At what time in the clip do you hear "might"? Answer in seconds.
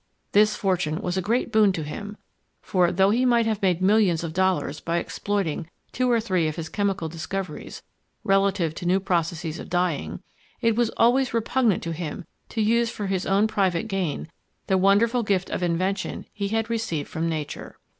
3.23-3.45